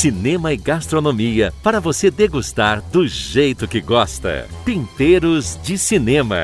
cinema 0.00 0.50
e 0.50 0.56
gastronomia 0.56 1.52
para 1.62 1.78
você 1.78 2.10
degustar 2.10 2.80
do 2.90 3.06
jeito 3.06 3.68
que 3.68 3.82
gosta. 3.82 4.48
Temperos 4.64 5.60
de 5.62 5.76
Cinema. 5.76 6.42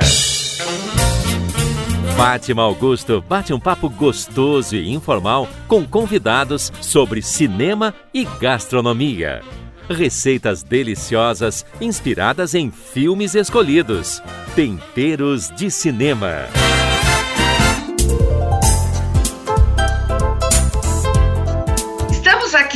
Fátima 2.15 2.61
Augusto 2.61 3.25
bate 3.27 3.55
um 3.55 3.59
papo 3.59 3.89
gostoso 3.89 4.77
e 4.77 4.93
informal 4.93 5.49
com 5.67 5.87
convidados 5.87 6.71
sobre 6.83 7.23
cinema 7.23 7.95
e 8.13 8.27
gastronomia. 8.39 9.41
Receitas 9.89 10.63
deliciosas 10.63 11.65
inspiradas 11.81 12.55
em 12.55 12.71
filmes 12.71 13.35
escolhidos. 13.35 14.23
Temperos 14.55 15.51
de 15.57 15.71
Cinema. 15.71 16.47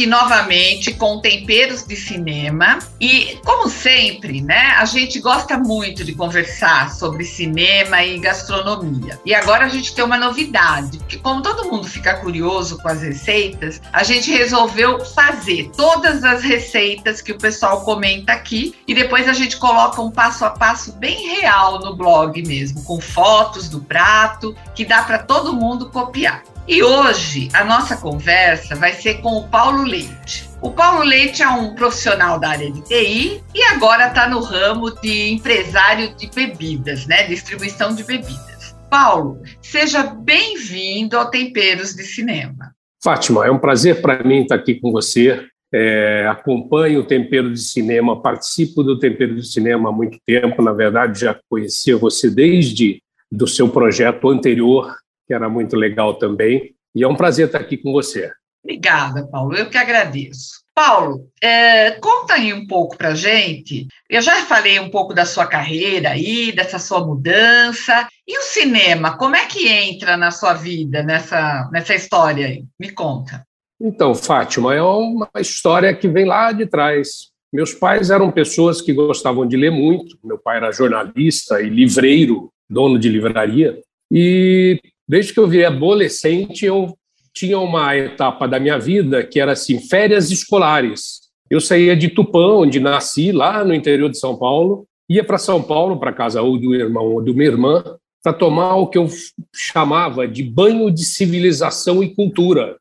Aqui 0.01 0.07
novamente 0.07 0.95
com 0.95 1.21
temperos 1.21 1.87
de 1.87 1.95
cinema 1.95 2.79
e, 2.99 3.39
como 3.45 3.69
sempre, 3.69 4.41
né, 4.41 4.75
a 4.79 4.87
gente 4.87 5.21
gosta 5.21 5.59
muito 5.59 6.05
de 6.05 6.15
conversar 6.15 6.91
sobre 6.93 7.23
cinema 7.23 8.03
e 8.03 8.19
gastronomia. 8.19 9.21
E 9.27 9.35
agora 9.35 9.67
a 9.67 9.69
gente 9.69 9.95
tem 9.95 10.03
uma 10.03 10.17
novidade, 10.17 10.99
que 11.07 11.19
como 11.19 11.43
todo 11.43 11.71
mundo 11.71 11.87
fica 11.87 12.15
curioso 12.15 12.79
com 12.79 12.89
as 12.89 13.03
receitas, 13.03 13.83
a 13.93 14.03
gente 14.03 14.31
resolveu 14.31 15.05
fazer 15.05 15.71
todas 15.77 16.25
as 16.25 16.43
receitas 16.43 17.21
que 17.21 17.33
o 17.33 17.39
pessoal 17.39 17.83
comenta 17.83 18.33
aqui 18.33 18.75
e 18.89 18.95
depois 18.95 19.29
a 19.29 19.35
gente 19.35 19.59
coloca 19.59 20.01
um 20.01 20.11
passo 20.11 20.47
a 20.47 20.51
passo 20.51 20.93
bem 20.93 21.29
real 21.41 21.79
no 21.81 21.95
blog 21.95 22.43
mesmo, 22.43 22.83
com 22.85 22.99
fotos 22.99 23.69
do 23.69 23.81
prato 23.81 24.57
que 24.75 24.87
dá 24.87 25.03
para 25.03 25.19
todo 25.19 25.53
mundo 25.53 25.91
copiar. 25.91 26.43
E 26.69 26.83
hoje 26.83 27.49
a 27.53 27.65
nossa 27.65 27.97
conversa 27.97 28.77
vai 28.77 28.93
ser 28.93 29.21
com 29.21 29.39
o 29.39 29.49
Paulo 29.49 29.83
Leite. 29.83 30.49
O 30.61 30.71
Paulo 30.71 31.03
Leite 31.03 31.43
é 31.43 31.49
um 31.49 31.75
profissional 31.75 32.39
da 32.39 32.51
área 32.51 32.71
de 32.71 32.83
TI 32.83 33.43
e 33.55 33.63
agora 33.73 34.09
está 34.09 34.29
no 34.29 34.41
ramo 34.41 34.91
de 35.01 35.31
empresário 35.31 36.15
de 36.17 36.31
bebidas, 36.31 37.07
né? 37.07 37.25
Distribuição 37.25 37.95
de 37.95 38.05
bebidas. 38.05 38.77
Paulo, 38.91 39.41
seja 39.63 40.03
bem-vindo 40.03 41.17
ao 41.17 41.31
Temperos 41.31 41.95
de 41.95 42.03
Cinema. 42.03 42.75
Fátima, 43.03 43.47
é 43.47 43.51
um 43.51 43.59
prazer 43.59 44.03
para 44.03 44.23
mim 44.23 44.43
estar 44.43 44.57
aqui 44.57 44.75
com 44.75 44.93
você. 44.93 45.47
É, 45.73 46.27
acompanho 46.29 47.01
o 47.01 47.07
Tempero 47.07 47.53
de 47.53 47.61
Cinema, 47.61 48.21
participo 48.21 48.83
do 48.83 48.99
Tempero 48.99 49.37
de 49.37 49.47
Cinema 49.47 49.89
há 49.89 49.93
muito 49.93 50.19
tempo. 50.27 50.61
Na 50.61 50.73
verdade, 50.73 51.21
já 51.21 51.39
conhecia 51.49 51.97
você 51.97 52.29
desde 52.29 53.01
do 53.31 53.47
seu 53.47 53.69
projeto 53.69 54.29
anterior, 54.29 54.93
que 55.31 55.35
era 55.35 55.49
muito 55.49 55.77
legal 55.77 56.15
também. 56.15 56.75
E 56.93 57.05
é 57.05 57.09
um 57.09 57.15
prazer 57.15 57.47
estar 57.47 57.61
aqui 57.61 57.77
com 57.77 57.93
você. 57.93 58.33
Obrigada, 58.65 59.25
Paulo. 59.29 59.55
Eu 59.55 59.71
que 59.71 59.79
agradeço. 59.79 60.65
Paulo, 60.75 61.29
é, 61.41 61.93
conta 61.93 62.35
aí 62.35 62.53
um 62.53 62.67
pouco 62.67 62.99
para 62.99 63.15
gente. 63.15 63.87
Eu 64.09 64.21
já 64.21 64.45
falei 64.45 64.81
um 64.81 64.91
pouco 64.91 65.15
da 65.15 65.25
sua 65.25 65.47
carreira 65.47 66.11
aí, 66.11 66.51
dessa 66.51 66.81
sua 66.81 67.07
mudança. 67.07 68.09
E 68.27 68.37
o 68.39 68.43
cinema, 68.43 69.17
como 69.17 69.37
é 69.37 69.47
que 69.47 69.69
entra 69.69 70.17
na 70.17 70.33
sua 70.33 70.53
vida, 70.55 71.01
nessa, 71.05 71.71
nessa 71.73 71.95
história 71.95 72.47
aí? 72.49 72.65
Me 72.79 72.91
conta. 72.91 73.45
Então, 73.81 74.13
Fátima, 74.17 74.75
é 74.75 74.83
uma 74.83 75.31
história 75.39 75.95
que 75.95 76.09
vem 76.09 76.25
lá 76.25 76.51
de 76.51 76.67
trás. 76.67 77.31
Meus 77.53 77.73
pais 77.73 78.11
eram 78.11 78.33
pessoas 78.33 78.81
que 78.81 78.93
gostavam 78.93 79.47
de 79.47 79.57
ler 79.57 79.71
muito. 79.71 80.19
Meu 80.25 80.39
pai 80.39 80.57
era 80.57 80.73
jornalista 80.73 81.63
e 81.63 81.71
livreiro, 81.71 82.51
dono 82.69 82.99
de 82.99 83.09
livraria. 83.09 83.81
E 84.11 84.81
Desde 85.11 85.35
que 85.35 85.41
eu 85.41 85.49
virei 85.49 85.67
adolescente, 85.67 86.65
eu 86.65 86.97
tinha 87.35 87.59
uma 87.59 87.97
etapa 87.97 88.47
da 88.47 88.61
minha 88.61 88.79
vida 88.79 89.25
que 89.25 89.41
era 89.41 89.51
assim, 89.51 89.81
férias 89.81 90.31
escolares. 90.31 91.23
Eu 91.51 91.61
saía 91.61 91.97
de 91.97 92.11
Tupã, 92.11 92.59
onde 92.59 92.79
nasci, 92.79 93.33
lá 93.33 93.65
no 93.65 93.75
interior 93.75 94.09
de 94.09 94.17
São 94.17 94.39
Paulo, 94.39 94.87
ia 95.09 95.25
para 95.25 95.37
São 95.37 95.61
Paulo, 95.61 95.99
para 95.99 96.13
casa 96.13 96.41
ou 96.41 96.57
do 96.57 96.77
irmão 96.77 97.07
ou 97.07 97.21
de 97.21 97.33
uma 97.33 97.43
irmã, 97.43 97.83
para 98.23 98.33
tomar 98.33 98.77
o 98.77 98.87
que 98.87 98.99
eu 98.99 99.09
chamava 99.53 100.29
de 100.29 100.45
banho 100.45 100.89
de 100.93 101.05
civilização 101.05 102.05
e 102.05 102.15
cultura. 102.15 102.77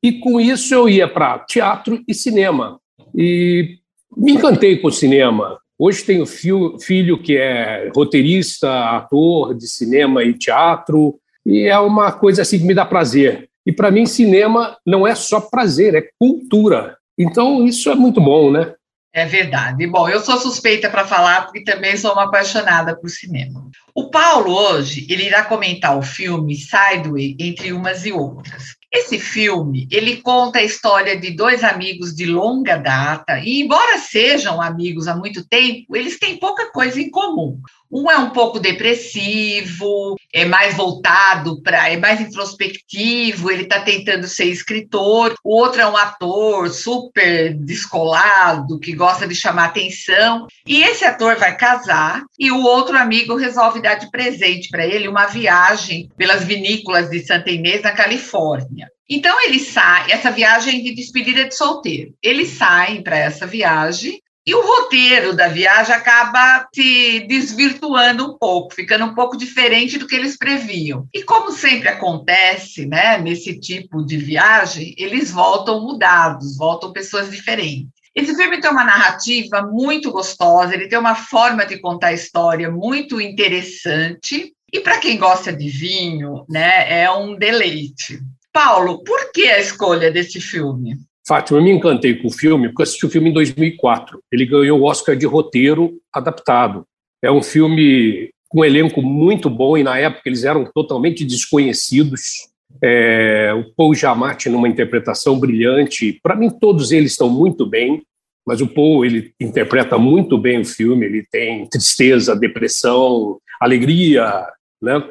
E 0.00 0.20
com 0.20 0.40
isso 0.40 0.72
eu 0.72 0.88
ia 0.88 1.08
para 1.08 1.40
teatro 1.40 2.00
e 2.06 2.14
cinema. 2.14 2.78
E 3.12 3.78
me 4.16 4.34
encantei 4.34 4.76
com 4.76 4.86
o 4.86 4.92
cinema. 4.92 5.58
Hoje 5.78 6.04
tenho 6.04 6.26
filho, 6.26 6.78
filho 6.80 7.20
que 7.20 7.36
é 7.36 7.90
roteirista, 7.94 8.96
ator 8.96 9.54
de 9.54 9.66
cinema 9.66 10.22
e 10.22 10.34
teatro, 10.34 11.18
e 11.44 11.66
é 11.66 11.78
uma 11.78 12.12
coisa 12.12 12.42
assim 12.42 12.58
que 12.58 12.64
me 12.64 12.74
dá 12.74 12.84
prazer. 12.84 13.48
E 13.66 13.72
para 13.72 13.90
mim, 13.90 14.06
cinema 14.06 14.76
não 14.86 15.06
é 15.06 15.14
só 15.14 15.40
prazer, 15.40 15.94
é 15.94 16.08
cultura. 16.18 16.96
Então, 17.18 17.64
isso 17.66 17.90
é 17.90 17.94
muito 17.94 18.20
bom, 18.20 18.50
né? 18.50 18.74
É 19.14 19.26
verdade. 19.26 19.86
Bom, 19.86 20.08
eu 20.08 20.20
sou 20.20 20.38
suspeita 20.38 20.88
para 20.88 21.06
falar 21.06 21.42
porque 21.42 21.62
também 21.62 21.96
sou 21.96 22.12
uma 22.12 22.24
apaixonada 22.24 22.96
por 22.98 23.10
cinema. 23.10 23.68
O 23.94 24.08
Paulo 24.08 24.52
hoje 24.52 25.06
ele 25.10 25.24
irá 25.24 25.44
comentar 25.44 25.98
o 25.98 26.02
filme 26.02 26.56
Sideway 26.56 27.36
entre 27.38 27.72
umas 27.72 28.06
e 28.06 28.12
outras. 28.12 28.74
Esse 28.92 29.18
filme, 29.18 29.88
ele 29.90 30.18
conta 30.18 30.58
a 30.58 30.62
história 30.62 31.18
de 31.18 31.30
dois 31.30 31.64
amigos 31.64 32.14
de 32.14 32.26
longa 32.26 32.76
data, 32.76 33.38
e 33.38 33.62
embora 33.62 33.96
sejam 33.96 34.60
amigos 34.60 35.08
há 35.08 35.16
muito 35.16 35.48
tempo, 35.48 35.96
eles 35.96 36.18
têm 36.18 36.36
pouca 36.36 36.70
coisa 36.70 37.00
em 37.00 37.08
comum. 37.10 37.58
Um 37.90 38.10
é 38.10 38.18
um 38.18 38.30
pouco 38.30 38.60
depressivo, 38.60 40.14
é 40.32 40.44
mais 40.44 40.74
voltado 40.74 41.60
para, 41.62 41.90
é 41.90 41.96
mais 41.96 42.20
introspectivo, 42.20 43.50
ele 43.50 43.64
está 43.64 43.80
tentando 43.80 44.26
ser 44.26 44.46
escritor. 44.46 45.34
O 45.44 45.54
outro 45.54 45.80
é 45.80 45.86
um 45.86 45.96
ator 45.96 46.70
super 46.70 47.54
descolado, 47.54 48.80
que 48.80 48.94
gosta 48.94 49.26
de 49.26 49.34
chamar 49.34 49.66
atenção. 49.66 50.46
E 50.66 50.82
esse 50.82 51.04
ator 51.04 51.36
vai 51.36 51.56
casar 51.56 52.22
e 52.38 52.50
o 52.50 52.62
outro 52.62 52.96
amigo 52.96 53.36
resolve 53.36 53.82
dar 53.82 53.94
de 53.94 54.10
presente 54.10 54.68
para 54.70 54.86
ele 54.86 55.08
uma 55.08 55.26
viagem 55.26 56.08
pelas 56.16 56.44
vinícolas 56.44 57.10
de 57.10 57.20
Santa 57.20 57.50
Inês, 57.50 57.82
na 57.82 57.92
Califórnia. 57.92 58.88
Então 59.08 59.38
ele 59.42 59.58
sai, 59.58 60.10
essa 60.10 60.30
viagem 60.30 60.82
de 60.82 60.94
despedida 60.94 61.44
de 61.44 61.54
solteiro. 61.54 62.14
Eles 62.22 62.48
saem 62.50 63.02
para 63.02 63.18
essa 63.18 63.46
viagem 63.46 64.21
e 64.46 64.54
o 64.54 64.60
roteiro 64.60 65.36
da 65.36 65.46
viagem 65.48 65.94
acaba 65.94 66.66
se 66.74 67.20
desvirtuando 67.28 68.26
um 68.26 68.38
pouco, 68.38 68.74
ficando 68.74 69.04
um 69.04 69.14
pouco 69.14 69.36
diferente 69.36 69.98
do 69.98 70.06
que 70.06 70.16
eles 70.16 70.36
previam. 70.36 71.06
E 71.14 71.22
como 71.22 71.52
sempre 71.52 71.88
acontece, 71.88 72.84
né, 72.84 73.18
nesse 73.18 73.58
tipo 73.60 74.04
de 74.04 74.16
viagem, 74.16 74.94
eles 74.98 75.30
voltam 75.30 75.80
mudados, 75.80 76.56
voltam 76.56 76.92
pessoas 76.92 77.30
diferentes. 77.30 77.90
Esse 78.14 78.34
filme 78.34 78.60
tem 78.60 78.70
uma 78.70 78.84
narrativa 78.84 79.62
muito 79.62 80.10
gostosa, 80.10 80.74
ele 80.74 80.88
tem 80.88 80.98
uma 80.98 81.14
forma 81.14 81.64
de 81.64 81.78
contar 81.78 82.08
a 82.08 82.12
história 82.12 82.70
muito 82.70 83.20
interessante. 83.20 84.52
E 84.72 84.80
para 84.80 84.98
quem 84.98 85.16
gosta 85.16 85.52
de 85.52 85.68
vinho, 85.68 86.44
né, 86.48 87.02
é 87.02 87.10
um 87.10 87.36
deleite. 87.36 88.20
Paulo, 88.52 89.02
por 89.04 89.32
que 89.32 89.48
a 89.48 89.60
escolha 89.60 90.10
desse 90.10 90.40
filme? 90.40 90.98
Fátima, 91.26 91.58
eu 91.58 91.62
me 91.62 91.70
encantei 91.70 92.16
com 92.16 92.28
o 92.28 92.32
filme 92.32 92.68
porque 92.68 92.82
assisti 92.82 93.06
o 93.06 93.10
filme 93.10 93.30
em 93.30 93.32
2004. 93.32 94.20
Ele 94.30 94.44
ganhou 94.44 94.80
o 94.80 94.84
Oscar 94.84 95.16
de 95.16 95.26
roteiro 95.26 95.94
adaptado. 96.12 96.84
É 97.22 97.30
um 97.30 97.42
filme 97.42 98.30
com 98.48 98.60
um 98.60 98.64
elenco 98.64 99.00
muito 99.00 99.48
bom 99.48 99.78
e 99.78 99.82
na 99.82 99.98
época 99.98 100.22
eles 100.26 100.44
eram 100.44 100.64
totalmente 100.64 101.24
desconhecidos. 101.24 102.50
É, 102.82 103.52
o 103.54 103.72
Paul 103.74 103.94
Giamatti 103.94 104.48
numa 104.48 104.68
interpretação 104.68 105.38
brilhante. 105.38 106.18
Para 106.22 106.34
mim 106.34 106.50
todos 106.50 106.90
eles 106.90 107.12
estão 107.12 107.30
muito 107.30 107.64
bem, 107.64 108.02
mas 108.44 108.60
o 108.60 108.66
Paul 108.66 109.04
ele 109.04 109.32
interpreta 109.40 109.96
muito 109.96 110.36
bem 110.36 110.60
o 110.60 110.64
filme. 110.64 111.06
Ele 111.06 111.24
tem 111.30 111.66
tristeza, 111.68 112.34
depressão, 112.34 113.38
alegria, 113.60 114.44
né? 114.82 115.02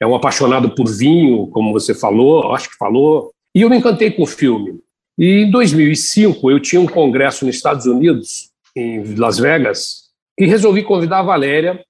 É 0.00 0.06
um 0.06 0.14
apaixonado 0.14 0.74
por 0.74 0.88
vinho, 0.88 1.46
como 1.48 1.72
você 1.72 1.94
falou, 1.94 2.52
acho 2.54 2.70
que 2.70 2.76
falou. 2.76 3.30
E 3.54 3.60
eu 3.60 3.70
me 3.70 3.76
encantei 3.76 4.10
com 4.10 4.22
o 4.22 4.26
filme. 4.26 4.80
E 5.22 5.44
em 5.44 5.50
2005, 5.52 6.50
eu 6.50 6.58
tinha 6.58 6.80
um 6.80 6.86
congresso 6.88 7.46
nos 7.46 7.54
Estados 7.54 7.86
Unidos, 7.86 8.50
em 8.74 9.14
Las 9.14 9.38
Vegas, 9.38 10.08
e 10.36 10.46
resolvi 10.46 10.82
convidar 10.82 11.20
a 11.20 11.22
Valéria, 11.22 11.80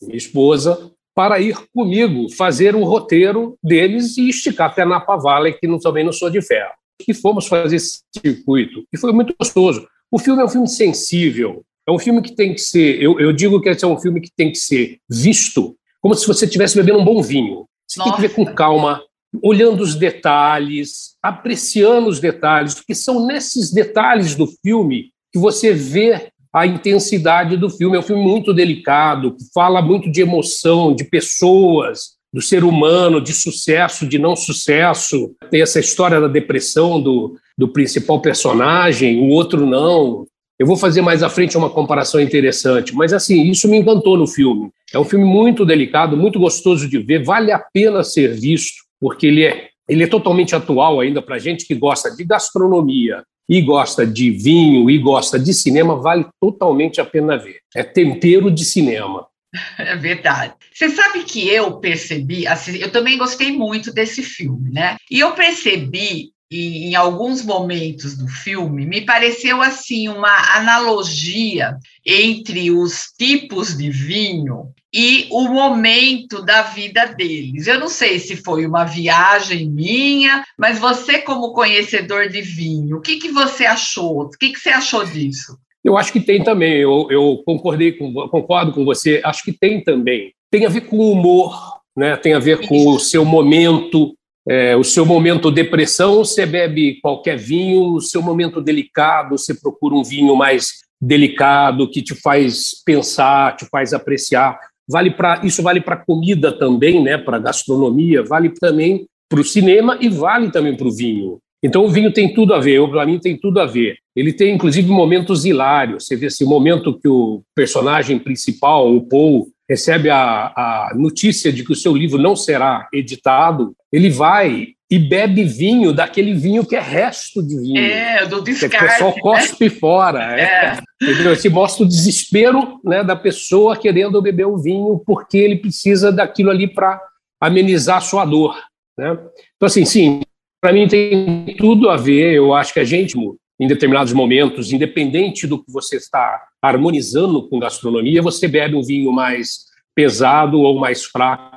minha 0.00 0.16
esposa, 0.16 0.92
para 1.12 1.40
ir 1.40 1.56
comigo 1.74 2.32
fazer 2.36 2.76
o 2.76 2.84
roteiro 2.84 3.58
deles 3.60 4.16
e 4.16 4.28
esticar 4.28 4.70
até 4.70 4.84
Napa 4.84 5.16
Valley, 5.16 5.54
que 5.54 5.66
não, 5.66 5.80
também 5.80 6.04
não 6.04 6.12
sou 6.12 6.30
de 6.30 6.40
ferro. 6.40 6.74
E 7.08 7.12
fomos 7.12 7.48
fazer 7.48 7.74
esse 7.74 8.02
circuito. 8.22 8.84
E 8.92 8.96
foi 8.96 9.12
muito 9.12 9.34
gostoso. 9.36 9.88
O 10.08 10.20
filme 10.20 10.40
é 10.40 10.44
um 10.44 10.48
filme 10.48 10.68
sensível. 10.68 11.64
É 11.88 11.90
um 11.90 11.98
filme 11.98 12.22
que 12.22 12.36
tem 12.36 12.54
que 12.54 12.60
ser. 12.60 13.02
Eu, 13.02 13.18
eu 13.18 13.32
digo 13.32 13.60
que 13.60 13.68
esse 13.68 13.84
é 13.84 13.88
um 13.88 13.98
filme 13.98 14.20
que 14.20 14.30
tem 14.30 14.52
que 14.52 14.58
ser 14.58 15.00
visto 15.10 15.76
como 16.00 16.14
se 16.14 16.24
você 16.24 16.44
estivesse 16.44 16.76
bebendo 16.76 17.00
um 17.00 17.04
bom 17.04 17.20
vinho. 17.20 17.66
Você 17.84 17.98
Nossa. 17.98 18.12
tem 18.12 18.16
que 18.16 18.28
ver 18.28 18.32
com 18.32 18.44
calma, 18.54 19.02
olhando 19.42 19.82
os 19.82 19.94
detalhes, 19.94 21.16
apreciando 21.22 22.08
os 22.08 22.20
detalhes, 22.20 22.74
porque 22.74 22.94
são 22.94 23.26
nesses 23.26 23.72
detalhes 23.72 24.34
do 24.34 24.46
filme 24.62 25.10
que 25.32 25.38
você 25.38 25.72
vê 25.72 26.28
a 26.52 26.66
intensidade 26.66 27.56
do 27.56 27.68
filme. 27.68 27.96
É 27.96 28.00
um 28.00 28.04
filme 28.04 28.22
muito 28.22 28.54
delicado, 28.54 29.36
que 29.36 29.44
fala 29.52 29.82
muito 29.82 30.10
de 30.10 30.22
emoção, 30.22 30.94
de 30.94 31.04
pessoas, 31.04 32.16
do 32.32 32.40
ser 32.40 32.64
humano, 32.64 33.20
de 33.20 33.32
sucesso, 33.32 34.06
de 34.06 34.18
não 34.18 34.34
sucesso. 34.34 35.34
Tem 35.50 35.62
essa 35.62 35.80
história 35.80 36.20
da 36.20 36.28
depressão 36.28 37.00
do, 37.00 37.36
do 37.56 37.68
principal 37.68 38.20
personagem, 38.20 39.18
o 39.18 39.28
outro 39.28 39.66
não. 39.66 40.26
Eu 40.58 40.66
vou 40.66 40.76
fazer 40.76 41.02
mais 41.02 41.22
à 41.22 41.28
frente 41.28 41.56
uma 41.56 41.68
comparação 41.68 42.20
interessante, 42.20 42.94
mas 42.94 43.12
assim, 43.12 43.42
isso 43.42 43.68
me 43.68 43.76
encantou 43.76 44.16
no 44.16 44.26
filme. 44.26 44.70
É 44.92 44.98
um 44.98 45.04
filme 45.04 45.24
muito 45.24 45.64
delicado, 45.64 46.16
muito 46.16 46.38
gostoso 46.38 46.88
de 46.88 46.98
ver, 46.98 47.22
vale 47.22 47.52
a 47.52 47.58
pena 47.58 48.02
ser 48.02 48.34
visto, 48.34 48.85
porque 49.00 49.26
ele 49.26 49.44
é, 49.44 49.68
ele 49.88 50.04
é 50.04 50.06
totalmente 50.06 50.54
atual 50.54 51.00
ainda 51.00 51.20
para 51.22 51.38
gente 51.38 51.66
que 51.66 51.74
gosta 51.74 52.14
de 52.14 52.24
gastronomia, 52.24 53.22
e 53.48 53.60
gosta 53.62 54.06
de 54.06 54.30
vinho 54.30 54.90
e 54.90 54.98
gosta 54.98 55.38
de 55.38 55.54
cinema, 55.54 56.00
vale 56.00 56.26
totalmente 56.40 57.00
a 57.00 57.04
pena 57.04 57.38
ver. 57.38 57.60
É 57.74 57.82
tempero 57.82 58.50
de 58.50 58.64
cinema. 58.64 59.26
É 59.78 59.96
verdade. 59.96 60.52
Você 60.74 60.90
sabe 60.90 61.22
que 61.22 61.48
eu 61.48 61.78
percebi, 61.78 62.46
assim, 62.46 62.76
eu 62.76 62.90
também 62.90 63.16
gostei 63.16 63.52
muito 63.52 63.90
desse 63.90 64.22
filme, 64.22 64.70
né? 64.70 64.96
E 65.10 65.20
eu 65.20 65.32
percebi 65.32 66.30
em, 66.50 66.90
em 66.90 66.94
alguns 66.94 67.42
momentos 67.42 68.18
do 68.18 68.28
filme, 68.28 68.84
me 68.84 69.00
pareceu 69.00 69.62
assim 69.62 70.08
uma 70.08 70.56
analogia 70.56 71.74
entre 72.04 72.70
os 72.70 73.06
tipos 73.18 73.78
de 73.78 73.88
vinho 73.88 74.74
e 74.98 75.26
o 75.30 75.42
momento 75.42 76.42
da 76.42 76.62
vida 76.62 77.04
deles. 77.04 77.66
Eu 77.66 77.78
não 77.78 77.88
sei 77.88 78.18
se 78.18 78.34
foi 78.34 78.64
uma 78.64 78.84
viagem 78.84 79.68
minha, 79.68 80.42
mas 80.58 80.78
você, 80.78 81.18
como 81.18 81.52
conhecedor 81.52 82.30
de 82.30 82.40
vinho, 82.40 82.96
o 82.96 83.00
que, 83.02 83.16
que 83.16 83.30
você 83.30 83.66
achou? 83.66 84.22
O 84.22 84.30
que, 84.30 84.54
que 84.54 84.58
você 84.58 84.70
achou 84.70 85.04
disso? 85.04 85.58
Eu 85.84 85.98
acho 85.98 86.10
que 86.10 86.18
tem 86.18 86.42
também, 86.42 86.78
eu, 86.78 87.08
eu 87.10 87.42
concordei 87.44 87.92
com, 87.92 88.10
concordo 88.28 88.72
com 88.72 88.86
você, 88.86 89.20
acho 89.22 89.44
que 89.44 89.52
tem 89.52 89.84
também. 89.84 90.32
Tem 90.50 90.64
a 90.64 90.70
ver 90.70 90.86
com 90.86 90.96
o 90.96 91.12
humor, 91.12 91.78
né? 91.94 92.16
tem 92.16 92.32
a 92.32 92.38
ver 92.38 92.66
com 92.66 92.88
o 92.88 92.98
seu 92.98 93.22
momento, 93.22 94.16
é, 94.48 94.74
o 94.74 94.82
seu 94.82 95.04
momento 95.04 95.50
depressão, 95.50 96.24
você 96.24 96.46
bebe 96.46 96.98
qualquer 97.02 97.36
vinho, 97.36 97.96
o 97.96 98.00
seu 98.00 98.22
momento 98.22 98.62
delicado, 98.62 99.36
você 99.36 99.52
procura 99.52 99.94
um 99.94 100.02
vinho 100.02 100.34
mais 100.34 100.86
delicado, 100.98 101.90
que 101.90 102.00
te 102.00 102.14
faz 102.14 102.82
pensar, 102.82 103.56
te 103.56 103.66
faz 103.66 103.92
apreciar 103.92 104.58
vale 104.88 105.10
para 105.10 105.40
isso 105.44 105.62
vale 105.62 105.80
para 105.80 105.96
comida 105.96 106.52
também, 106.52 107.02
né? 107.02 107.18
Para 107.18 107.38
gastronomia, 107.38 108.22
vale 108.22 108.50
também 108.50 109.06
para 109.28 109.40
o 109.40 109.44
cinema 109.44 109.98
e 110.00 110.08
vale 110.08 110.50
também 110.50 110.76
para 110.76 110.86
o 110.86 110.94
vinho. 110.94 111.38
Então 111.62 111.84
o 111.84 111.88
vinho 111.88 112.12
tem 112.12 112.32
tudo 112.32 112.54
a 112.54 112.60
ver, 112.60 112.86
para 112.88 113.06
mim 113.06 113.18
tem 113.18 113.36
tudo 113.36 113.60
a 113.60 113.66
ver. 113.66 113.96
Ele 114.14 114.32
tem 114.32 114.54
inclusive 114.54 114.88
momentos 114.88 115.44
hilários. 115.44 116.06
Você 116.06 116.16
vê 116.16 116.26
esse 116.26 116.44
momento 116.44 116.98
que 116.98 117.08
o 117.08 117.42
personagem 117.54 118.18
principal, 118.18 118.94
o 118.94 119.06
Paul, 119.06 119.48
recebe 119.68 120.08
a, 120.08 120.52
a 120.54 120.92
notícia 120.94 121.52
de 121.52 121.64
que 121.64 121.72
o 121.72 121.76
seu 121.76 121.94
livro 121.94 122.18
não 122.22 122.36
será 122.36 122.88
editado, 122.92 123.74
ele 123.92 124.10
vai 124.10 124.68
e 124.88 124.98
bebe 124.98 125.42
vinho 125.42 125.92
daquele 125.92 126.32
vinho 126.32 126.64
que 126.64 126.76
é 126.76 126.80
resto 126.80 127.42
de 127.42 127.58
vinho. 127.58 127.78
É, 127.78 128.24
do 128.26 128.40
descarte. 128.40 128.76
Que 128.76 128.84
o 128.84 128.88
pessoal 128.88 129.12
cospe 129.14 129.64
né? 129.64 129.70
fora. 129.70 130.40
É. 130.40 130.78
Entendeu? 131.02 131.32
Esse 131.32 131.48
mostra 131.48 131.84
o 131.84 131.88
desespero 131.88 132.80
né, 132.82 133.04
da 133.04 133.14
pessoa 133.14 133.76
querendo 133.76 134.22
beber 134.22 134.46
o 134.46 134.56
vinho 134.56 135.02
porque 135.04 135.36
ele 135.36 135.56
precisa 135.56 136.10
daquilo 136.10 136.50
ali 136.50 136.66
para 136.66 137.00
amenizar 137.40 137.98
a 137.98 138.00
sua 138.00 138.24
dor. 138.24 138.56
Né? 138.98 139.12
Então, 139.56 139.66
assim, 139.66 139.84
sim, 139.84 140.22
para 140.60 140.72
mim 140.72 140.88
tem 140.88 141.54
tudo 141.58 141.90
a 141.90 141.96
ver. 141.96 142.34
Eu 142.34 142.54
acho 142.54 142.72
que 142.72 142.80
a 142.80 142.84
gente, 142.84 143.14
em 143.60 143.68
determinados 143.68 144.12
momentos, 144.12 144.72
independente 144.72 145.46
do 145.46 145.62
que 145.62 145.70
você 145.70 145.96
está 145.96 146.42
harmonizando 146.62 147.46
com 147.48 147.58
gastronomia, 147.58 148.22
você 148.22 148.48
bebe 148.48 148.74
um 148.74 148.82
vinho 148.82 149.12
mais 149.12 149.66
pesado 149.94 150.60
ou 150.60 150.78
mais 150.78 151.04
fraco, 151.04 151.52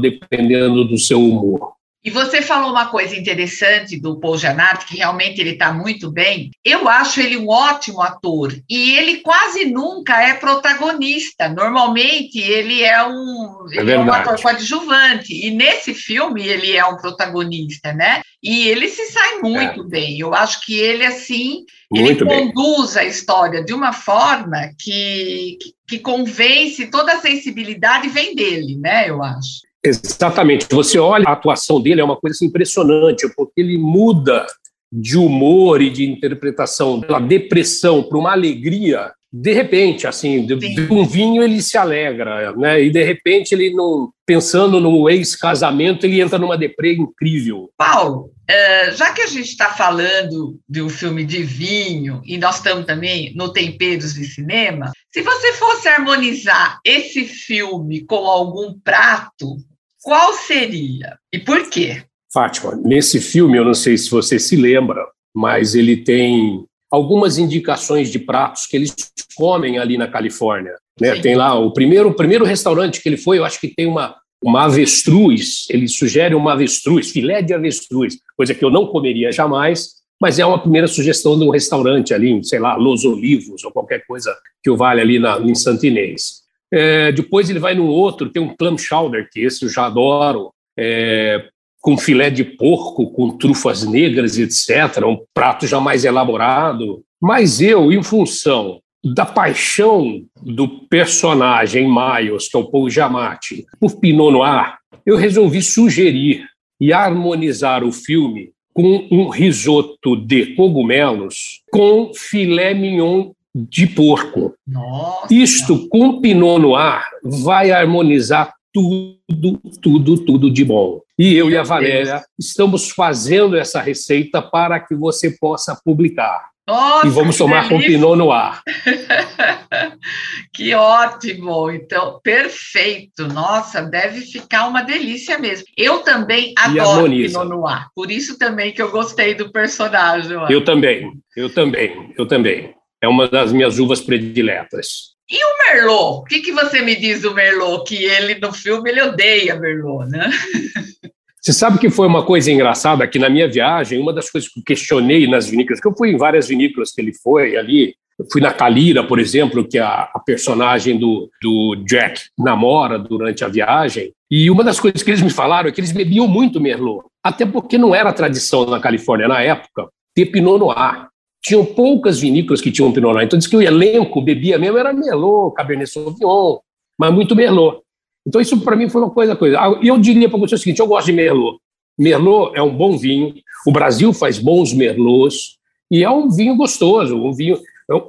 dependendo 0.00 0.84
do 0.84 0.98
seu 0.98 1.22
humor. 1.22 1.74
E 2.02 2.10
você 2.10 2.40
falou 2.40 2.70
uma 2.70 2.86
coisa 2.86 3.14
interessante 3.14 4.00
do 4.00 4.18
Paul 4.18 4.38
Giamatti, 4.38 4.86
que 4.86 4.96
realmente 4.96 5.38
ele 5.38 5.50
está 5.50 5.70
muito 5.70 6.10
bem. 6.10 6.50
Eu 6.64 6.88
acho 6.88 7.20
ele 7.20 7.36
um 7.36 7.48
ótimo 7.48 8.00
ator 8.00 8.56
e 8.68 8.96
ele 8.96 9.18
quase 9.18 9.66
nunca 9.66 10.22
é 10.22 10.32
protagonista. 10.32 11.48
Normalmente 11.50 12.38
ele 12.38 12.82
é 12.82 13.04
um, 13.06 13.66
é 13.70 13.80
ele 13.80 13.92
é 13.92 13.98
um 13.98 14.10
ator 14.10 14.40
coadjuvante 14.40 15.34
e 15.46 15.50
nesse 15.50 15.92
filme 15.92 16.46
ele 16.46 16.74
é 16.74 16.84
um 16.86 16.96
protagonista, 16.96 17.92
né? 17.92 18.22
E 18.42 18.68
ele 18.68 18.88
se 18.88 19.04
sai 19.12 19.40
muito 19.40 19.82
é. 19.82 19.88
bem. 19.88 20.18
Eu 20.18 20.34
acho 20.34 20.64
que 20.64 20.74
ele 20.78 21.04
assim 21.04 21.66
muito 21.92 22.24
ele 22.24 22.30
bem. 22.30 22.52
conduz 22.52 22.96
a 22.96 23.04
história 23.04 23.62
de 23.62 23.74
uma 23.74 23.92
forma 23.92 24.70
que, 24.78 25.58
que, 25.60 25.74
que 25.86 25.98
convence 25.98 26.86
toda 26.86 27.12
a 27.12 27.20
sensibilidade 27.20 28.08
vem 28.08 28.34
dele, 28.34 28.78
né? 28.78 29.10
Eu 29.10 29.22
acho. 29.22 29.68
Exatamente. 29.84 30.66
Você 30.70 30.98
olha 30.98 31.24
a 31.26 31.32
atuação 31.32 31.80
dele, 31.80 32.00
é 32.00 32.04
uma 32.04 32.16
coisa 32.16 32.34
assim, 32.34 32.46
impressionante, 32.46 33.28
porque 33.34 33.60
ele 33.60 33.78
muda 33.78 34.46
de 34.92 35.16
humor 35.16 35.80
e 35.80 35.90
de 35.90 36.04
interpretação 36.04 36.98
da 37.00 37.18
depressão 37.18 38.02
para 38.02 38.18
uma 38.18 38.32
alegria. 38.32 39.12
De 39.32 39.52
repente, 39.52 40.08
assim, 40.08 40.44
de, 40.44 40.56
de, 40.56 40.92
um 40.92 41.06
vinho 41.06 41.40
ele 41.40 41.62
se 41.62 41.78
alegra, 41.78 42.52
né? 42.56 42.82
E 42.82 42.90
de 42.90 43.02
repente 43.04 43.52
ele 43.52 43.72
não, 43.72 44.10
pensando 44.26 44.80
no 44.80 45.08
ex-casamento, 45.08 46.04
ele 46.04 46.20
entra 46.20 46.36
numa 46.36 46.58
deprê 46.58 46.96
incrível. 46.96 47.70
Paulo, 47.76 48.32
uh, 48.50 48.96
já 48.96 49.12
que 49.12 49.22
a 49.22 49.28
gente 49.28 49.46
está 49.46 49.68
falando 49.68 50.58
de 50.68 50.82
um 50.82 50.88
filme 50.88 51.24
de 51.24 51.44
vinho 51.44 52.20
e 52.24 52.36
nós 52.38 52.56
estamos 52.56 52.84
também 52.84 53.32
no 53.36 53.52
Temperos 53.52 54.14
de 54.14 54.24
Cinema, 54.24 54.90
se 55.12 55.22
você 55.22 55.52
fosse 55.52 55.88
harmonizar 55.88 56.80
esse 56.84 57.24
filme 57.24 58.04
com 58.04 58.26
algum 58.26 58.76
prato, 58.80 59.58
qual 60.02 60.32
seria 60.34 61.18
e 61.32 61.38
por 61.38 61.68
quê? 61.68 62.02
Fátima, 62.32 62.76
nesse 62.84 63.20
filme, 63.20 63.58
eu 63.58 63.64
não 63.64 63.74
sei 63.74 63.98
se 63.98 64.10
você 64.10 64.38
se 64.38 64.56
lembra, 64.56 65.04
mas 65.34 65.74
ele 65.74 65.96
tem 65.96 66.64
algumas 66.90 67.38
indicações 67.38 68.10
de 68.10 68.18
pratos 68.18 68.66
que 68.66 68.76
eles 68.76 68.94
comem 69.36 69.78
ali 69.78 69.96
na 69.96 70.08
Califórnia. 70.08 70.74
Né? 71.00 71.18
Tem 71.20 71.34
lá 71.34 71.58
o 71.58 71.72
primeiro, 71.72 72.08
o 72.08 72.14
primeiro 72.14 72.44
restaurante 72.44 73.00
que 73.00 73.08
ele 73.08 73.16
foi, 73.16 73.38
eu 73.38 73.44
acho 73.44 73.60
que 73.60 73.74
tem 73.74 73.86
uma, 73.86 74.16
uma 74.42 74.64
avestruz, 74.64 75.66
ele 75.70 75.88
sugere 75.88 76.34
uma 76.34 76.52
avestruz, 76.52 77.10
filé 77.10 77.42
de 77.42 77.54
avestruz, 77.54 78.16
coisa 78.36 78.54
que 78.54 78.64
eu 78.64 78.70
não 78.70 78.86
comeria 78.86 79.32
jamais, 79.32 80.00
mas 80.20 80.38
é 80.38 80.44
uma 80.44 80.60
primeira 80.60 80.86
sugestão 80.86 81.38
de 81.38 81.44
um 81.44 81.50
restaurante 81.50 82.12
ali, 82.12 82.44
sei 82.44 82.58
lá, 82.58 82.76
Los 82.76 83.04
Olivos 83.04 83.64
ou 83.64 83.72
qualquer 83.72 84.04
coisa 84.06 84.36
que 84.62 84.70
o 84.70 84.76
vale 84.76 85.00
ali 85.00 85.18
na, 85.18 85.38
em 85.38 85.54
Santinês. 85.54 86.39
É, 86.72 87.10
depois 87.12 87.50
ele 87.50 87.58
vai 87.58 87.74
no 87.74 87.86
outro, 87.86 88.30
tem 88.30 88.42
um 88.42 88.54
clam 88.54 88.78
chowder, 88.78 89.28
que 89.30 89.40
esse 89.40 89.64
eu 89.64 89.68
já 89.68 89.86
adoro, 89.86 90.52
é, 90.78 91.48
com 91.80 91.96
filé 91.96 92.30
de 92.30 92.44
porco, 92.44 93.10
com 93.10 93.36
trufas 93.36 93.84
negras, 93.84 94.38
etc. 94.38 95.04
Um 95.04 95.18
prato 95.34 95.66
já 95.66 95.80
mais 95.80 96.04
elaborado. 96.04 97.02
Mas 97.20 97.60
eu, 97.60 97.92
em 97.92 98.02
função 98.02 98.80
da 99.02 99.24
paixão 99.24 100.22
do 100.42 100.68
personagem 100.88 101.88
Miles, 101.88 102.48
que 102.48 102.56
é 102.56 102.60
o 102.60 102.70
Paul 102.70 102.90
Giamatti, 102.90 103.64
por 103.78 103.98
Pinot 103.98 104.30
Noir, 104.30 104.76
eu 105.06 105.16
resolvi 105.16 105.62
sugerir 105.62 106.46
e 106.80 106.92
harmonizar 106.92 107.82
o 107.82 107.92
filme 107.92 108.52
com 108.72 109.08
um 109.10 109.28
risoto 109.28 110.16
de 110.16 110.54
cogumelos 110.54 111.62
com 111.70 112.12
filé 112.14 112.72
mignon 112.72 113.32
de 113.54 113.86
porco. 113.86 114.54
Nossa. 114.66 115.32
Isto 115.32 115.88
com 115.88 116.20
Pinot 116.20 116.60
Noir 116.60 117.02
vai 117.22 117.70
harmonizar 117.70 118.52
tudo, 118.72 119.60
tudo, 119.82 120.24
tudo 120.24 120.50
de 120.50 120.64
bom. 120.64 121.00
E 121.18 121.36
eu 121.36 121.46
Meu 121.46 121.54
e 121.56 121.58
a 121.58 121.62
Valéria 121.62 122.12
Deus. 122.12 122.24
estamos 122.38 122.90
fazendo 122.90 123.56
essa 123.56 123.80
receita 123.80 124.40
para 124.40 124.80
que 124.80 124.94
você 124.94 125.30
possa 125.38 125.78
publicar. 125.84 126.50
Nossa, 126.66 127.06
e 127.08 127.10
vamos 127.10 127.36
tomar 127.36 127.68
com 127.68 127.80
Pinot 127.80 128.16
Noir. 128.16 128.60
que 130.54 130.72
ótimo! 130.72 131.68
Então, 131.68 132.20
perfeito. 132.22 133.26
Nossa, 133.26 133.82
deve 133.82 134.20
ficar 134.20 134.68
uma 134.68 134.82
delícia 134.82 135.36
mesmo. 135.36 135.66
Eu 135.76 135.98
também 136.00 136.54
adoro 136.56 137.10
Pinot 137.10 137.44
Noir. 137.44 137.88
Por 137.92 138.08
isso 138.08 138.38
também 138.38 138.72
que 138.72 138.80
eu 138.80 138.90
gostei 138.92 139.34
do 139.34 139.50
personagem. 139.50 140.38
Eu 140.48 140.64
também, 140.64 141.10
eu 141.36 141.52
também, 141.52 142.14
eu 142.16 142.28
também. 142.28 142.72
É 143.02 143.08
uma 143.08 143.28
das 143.28 143.52
minhas 143.52 143.78
uvas 143.78 144.00
prediletas. 144.00 145.10
E 145.30 145.36
o 145.44 145.58
Merlot? 145.58 146.20
O 146.20 146.24
que, 146.24 146.40
que 146.40 146.52
você 146.52 146.82
me 146.82 146.96
diz 146.96 147.22
do 147.22 147.32
Merlot? 147.32 147.84
Que 147.84 148.04
ele, 148.04 148.38
no 148.40 148.52
filme, 148.52 148.90
ele 148.90 149.02
odeia 149.02 149.58
Merlot, 149.58 150.08
né? 150.08 150.30
Você 151.40 151.54
sabe 151.54 151.78
que 151.78 151.88
foi 151.88 152.06
uma 152.06 152.22
coisa 152.22 152.52
engraçada 152.52 153.08
que 153.08 153.18
na 153.18 153.30
minha 153.30 153.48
viagem, 153.48 153.98
uma 153.98 154.12
das 154.12 154.28
coisas 154.28 154.50
que 154.50 154.60
eu 154.60 154.64
questionei 154.64 155.26
nas 155.26 155.48
vinícolas, 155.48 155.80
que 155.80 155.88
eu 155.88 155.94
fui 155.96 156.10
em 156.10 156.18
várias 156.18 156.48
vinícolas 156.48 156.92
que 156.92 157.00
ele 157.00 157.14
foi 157.14 157.56
ali, 157.56 157.94
fui 158.30 158.42
na 158.42 158.52
Calira, 158.52 159.02
por 159.02 159.18
exemplo, 159.18 159.66
que 159.66 159.78
a, 159.78 160.10
a 160.14 160.18
personagem 160.18 160.98
do, 160.98 161.30
do 161.40 161.76
Jack 161.86 162.24
namora 162.38 162.98
durante 162.98 163.42
a 163.42 163.48
viagem, 163.48 164.12
e 164.30 164.50
uma 164.50 164.62
das 164.62 164.78
coisas 164.78 165.02
que 165.02 165.10
eles 165.10 165.22
me 165.22 165.30
falaram 165.30 165.70
é 165.70 165.72
que 165.72 165.80
eles 165.80 165.92
bebiam 165.92 166.28
muito 166.28 166.60
Merlot, 166.60 167.06
até 167.24 167.46
porque 167.46 167.78
não 167.78 167.94
era 167.94 168.12
tradição 168.12 168.66
na 168.66 168.78
Califórnia 168.78 169.26
na 169.26 169.40
época 169.40 169.88
ter 170.14 170.26
Pinot 170.26 170.58
Noir 170.58 171.09
tinham 171.42 171.64
poucas 171.64 172.20
vinícolas 172.20 172.60
que 172.60 172.70
tinham 172.70 172.92
Pinot 172.92 173.12
Noir. 173.12 173.26
Então, 173.26 173.38
diz 173.38 173.48
que 173.48 173.56
o 173.56 173.62
elenco 173.62 174.20
bebia 174.20 174.58
mesmo 174.58 174.78
era 174.78 174.92
Merlot, 174.92 175.54
Cabernet 175.54 175.90
Sauvignon, 175.90 176.58
mas 176.98 177.12
muito 177.12 177.34
Merlot. 177.34 177.80
Então, 178.26 178.40
isso 178.40 178.60
para 178.60 178.76
mim 178.76 178.88
foi 178.88 179.00
uma 179.00 179.10
coisa. 179.10 179.34
coisa. 179.34 179.58
E 179.82 179.88
eu 179.88 179.98
diria 179.98 180.28
para 180.28 180.38
você 180.38 180.54
o 180.54 180.58
seguinte: 180.58 180.80
eu 180.80 180.86
gosto 180.86 181.06
de 181.06 181.12
Merlot. 181.12 181.58
Merlot 181.98 182.52
é 182.54 182.62
um 182.62 182.74
bom 182.74 182.96
vinho, 182.96 183.34
o 183.66 183.72
Brasil 183.72 184.12
faz 184.12 184.38
bons 184.38 184.72
Merlots, 184.72 185.58
e 185.90 186.02
é 186.02 186.10
um 186.10 186.30
vinho 186.30 186.56
gostoso, 186.56 187.16
um 187.16 187.32
vinho, 187.32 187.58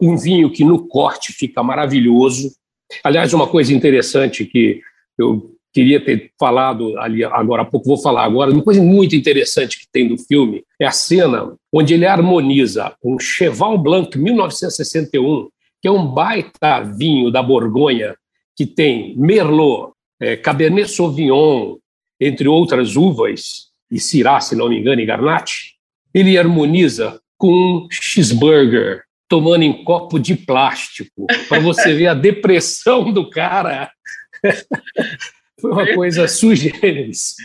um 0.02 0.16
vinho 0.16 0.50
que 0.50 0.64
no 0.64 0.88
corte 0.88 1.34
fica 1.34 1.62
maravilhoso. 1.62 2.52
Aliás, 3.04 3.34
uma 3.34 3.48
coisa 3.48 3.74
interessante 3.74 4.46
que 4.46 4.82
eu 5.18 5.52
queria 5.74 6.04
ter 6.04 6.32
falado 6.40 6.98
ali 7.00 7.24
agora 7.24 7.62
há 7.62 7.66
pouco, 7.66 7.88
vou 7.88 7.98
falar 7.98 8.26
agora, 8.26 8.52
uma 8.52 8.64
coisa 8.64 8.82
muito 8.82 9.16
interessante 9.16 9.80
que 9.80 9.86
tem 9.92 10.10
no 10.10 10.18
filme 10.18 10.64
é 10.80 10.86
a 10.86 10.92
cena 10.92 11.56
onde 11.72 11.94
ele 11.94 12.06
harmoniza 12.06 12.94
um 13.04 13.18
Cheval 13.18 13.78
Blanc 13.78 14.18
1961, 14.18 15.48
que 15.82 15.88
é 15.88 15.92
um 15.92 16.06
baita 16.06 16.82
vinho 16.82 17.32
da 17.32 17.42
Borgonha, 17.42 18.16
que 18.56 18.66
tem 18.66 19.16
Merlot, 19.18 19.94
é, 20.20 20.36
Cabernet 20.36 20.92
Sauvignon, 20.92 21.78
entre 22.20 22.48
outras 22.48 22.96
uvas, 22.96 23.72
e 23.90 24.00
Syrah, 24.00 24.42
se 24.42 24.56
não 24.56 24.70
me 24.70 24.80
engano, 24.80 25.02
e 25.02 25.06
Garnache, 25.06 25.74
ele 26.14 26.38
harmoniza 26.38 27.20
com 27.38 27.52
um 27.52 27.88
cheeseburger 27.90 29.04
tomando 29.28 29.64
em 29.64 29.84
copo 29.84 30.20
de 30.20 30.36
plástico, 30.36 31.26
para 31.48 31.60
você 31.62 31.94
ver 31.94 32.08
a 32.08 32.14
depressão 32.14 33.14
do 33.14 33.30
cara. 33.30 33.90
Foi 35.62 35.72
uma 35.72 35.94
coisa 35.94 36.28
sugêneres. 36.28 37.36